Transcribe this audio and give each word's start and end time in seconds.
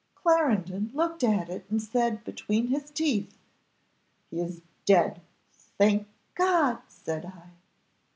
Clarendon 0.15 0.89
looked 0.95 1.23
at 1.23 1.47
it, 1.47 1.63
and 1.69 1.79
said 1.79 2.23
between 2.23 2.69
his 2.69 2.89
teeth. 2.89 3.37
'He 4.31 4.39
is 4.39 4.63
dead.' 4.83 5.21
'Thank 5.77 6.07
God!' 6.33 6.79
said 6.87 7.23
I. 7.23 7.49